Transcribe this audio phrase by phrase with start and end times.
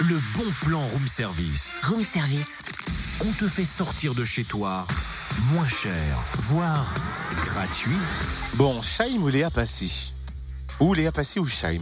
[0.00, 1.80] le bon plan room service.
[1.84, 2.58] Room service.
[3.22, 4.86] On te fait sortir de chez toi
[5.52, 6.94] moins cher, voire
[7.46, 7.96] gratuit.
[8.54, 10.12] Bon, Shaim ou Léa Passy
[10.80, 11.80] Ou Léa Passy ou Shaim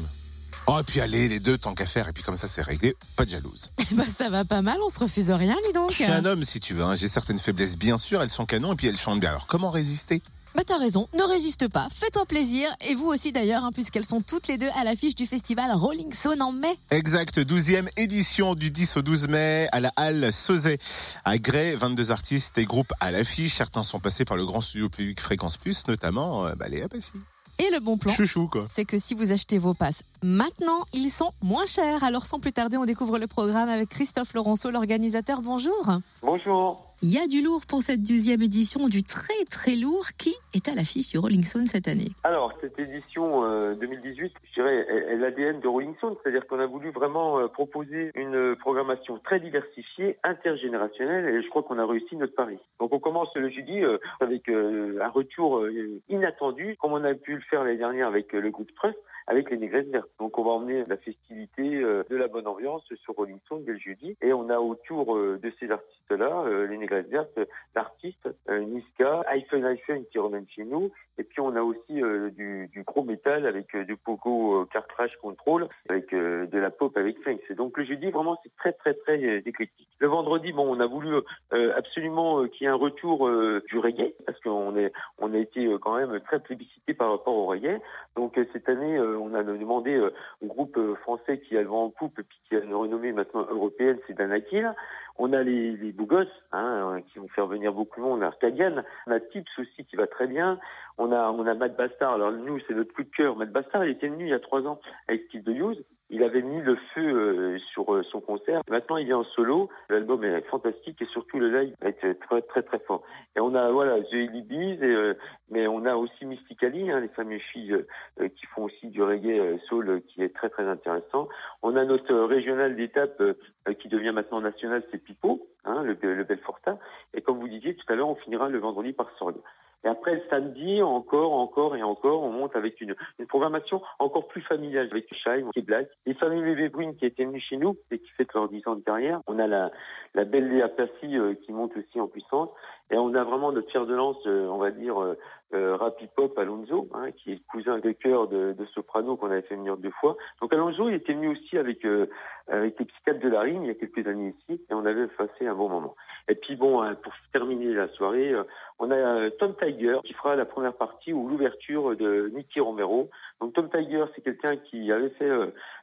[0.69, 2.95] Oh, et puis allez, les deux, tant qu'à faire, et puis comme ça, c'est réglé,
[3.17, 3.73] pas de jalouse.
[3.91, 5.91] Bah ça va pas mal, on se refuse rien, dis donc.
[5.91, 6.95] Je suis un homme, si tu veux, hein.
[6.95, 9.31] j'ai certaines faiblesses, bien sûr, elles sont canons, et puis elles chantent bien.
[9.31, 10.23] Alors, comment résister?
[10.55, 14.21] Bah t'as raison, ne résiste pas, fais-toi plaisir, et vous aussi d'ailleurs, hein, puisqu'elles sont
[14.21, 16.77] toutes les deux à l'affiche du festival Rolling Stone en mai.
[16.93, 20.79] Exact, 12e édition du 10 au 12 mai à la Halle Sauzet
[21.25, 23.57] à Grès, 22 artistes et groupes à l'affiche.
[23.57, 27.11] Certains sont passés par le grand studio public Fréquence Plus, notamment euh, bah, Léa Passy.
[27.59, 28.67] Et le bon plan, Chouchou, quoi.
[28.75, 32.03] c'est que si vous achetez vos passes maintenant, ils sont moins chers.
[32.03, 35.41] Alors sans plus tarder, on découvre le programme avec Christophe Laurenceau, l'organisateur.
[35.41, 35.99] Bonjour.
[36.23, 36.85] Bonjour.
[37.03, 40.07] Il y a du lourd pour cette douzième édition, du très très lourd.
[40.17, 44.55] Qui est à l'affiche du Rolling Stone cette année Alors, cette édition euh, 2018, je
[44.55, 48.57] dirais, est, est l'ADN de Rolling Stone, c'est-à-dire qu'on a voulu vraiment euh, proposer une
[48.57, 52.59] programmation très diversifiée, intergénérationnelle, et je crois qu'on a réussi notre pari.
[52.81, 57.15] Donc, on commence le jeudi euh, avec euh, un retour euh, inattendu, comme on a
[57.15, 60.11] pu le faire l'année dernière avec euh, le groupe Trust, avec les Négresses Vertes.
[60.19, 63.73] Donc, on va emmener la festivité, euh, de la bonne ambiance sur Rolling Stone dès
[63.73, 67.39] le jeudi, et on a autour euh, de ces artistes-là, euh, les Négresses Vertes,
[67.75, 70.19] l'artiste euh, Niska, iPhone iPhone qui
[70.51, 74.63] chez nous, et puis on a aussi euh, du, gros métal avec euh, du Pogo
[74.63, 74.87] euh, Car
[75.21, 77.17] Control, avec euh, de la pop avec.
[77.27, 79.89] Et donc le jeudi vraiment c'est très très très éclectique.
[79.99, 81.15] Le vendredi bon on a voulu
[81.51, 83.31] absolument qu'il y ait un retour
[83.69, 84.93] du reggae parce qu'on est
[85.25, 87.81] on a été euh, quand même très plébiscité par rapport au reggae.
[88.17, 89.99] Donc euh, cette année euh, on a demandé
[90.43, 93.13] au groupe français qui a le vent en poupe et puis qui a une renommée
[93.13, 94.73] maintenant européenne, c'est Danakil.
[95.17, 98.19] On a les, les gosses hein, qui vont faire venir beaucoup de monde.
[98.19, 100.59] On a Arcadian, on a Tips aussi qui va très bien.
[100.99, 102.15] On a on a Matt Bastard.
[102.15, 103.37] Alors nous c'est notre coup de cœur.
[103.37, 105.85] Matt Bastard il était venu il y a trois ans avec Steve de Use.
[106.11, 108.61] Il avait mis le feu euh, sur euh, son concert.
[108.71, 109.71] Maintenant il vient en solo.
[109.89, 113.03] L'album est fantastique et surtout le live va être très très très fort.
[113.37, 115.15] Et on a voilà The Ellie euh,
[115.51, 119.39] mais on a aussi Mystically, hein, les fameuses filles euh, qui font aussi du reggae
[119.39, 121.29] euh, soul qui est très très intéressant.
[121.63, 123.35] On a notre régional d'étape euh,
[123.79, 126.79] qui devient maintenant national, c'est Pipo, hein, le, le Belfortin.
[127.15, 129.41] Et comme vous disiez tout à l'heure, on finira le vendredi par Sorgue.
[129.85, 134.27] Et après, le samedi, encore, encore et encore, on monte avec une, une programmation encore
[134.29, 135.89] plus familiale avec Shine, qui Black.
[136.07, 138.83] Les familles Bébé qui étaient venues chez nous et qui fêtent leurs 10 ans de
[138.83, 139.21] carrière.
[139.27, 139.71] On a la,
[140.15, 142.49] la belle Léa Passy euh, qui monte aussi en puissance.
[142.95, 145.19] Et on a vraiment notre fer de lance, euh, on va dire, euh,
[145.53, 145.77] euh,
[146.15, 149.57] Pop Alonso, hein, qui est le cousin de cœur de, de Soprano qu'on avait fait
[149.57, 150.17] venir deux fois.
[150.41, 152.07] Donc Alonso, il était venu aussi avec, euh,
[152.47, 155.09] avec les psychiatres de la rime il y a quelques années ici, et on avait
[155.09, 155.97] passé un bon moment.
[156.29, 158.33] Et puis bon, hein, pour terminer la soirée,
[158.79, 163.11] on a Tom Tiger qui fera la première partie ou l'ouverture de Nicky Romero.
[163.41, 165.33] Donc Tom Tiger, c'est quelqu'un qui avait fait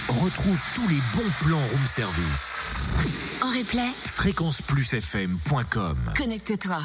[0.09, 2.59] Retrouve tous les bons plans room service.
[3.43, 6.81] En replay, Fréquenceplusfm.com connecte-toi.